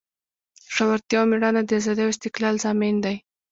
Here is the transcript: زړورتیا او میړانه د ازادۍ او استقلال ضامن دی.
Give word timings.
زړورتیا 0.73 1.17
او 1.21 1.27
میړانه 1.29 1.61
د 1.65 1.71
ازادۍ 1.79 2.03
او 2.05 2.13
استقلال 2.13 2.55
ضامن 2.63 2.95
دی. 3.05 3.15